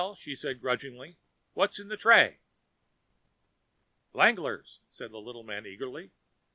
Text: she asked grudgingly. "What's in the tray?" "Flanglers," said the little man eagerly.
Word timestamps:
she 0.17 0.33
asked 0.33 0.59
grudgingly. 0.59 1.19
"What's 1.53 1.77
in 1.77 1.87
the 1.87 1.95
tray?" 1.95 2.39
"Flanglers," 4.11 4.79
said 4.89 5.11
the 5.11 5.21
little 5.21 5.43
man 5.43 5.67
eagerly. 5.67 6.09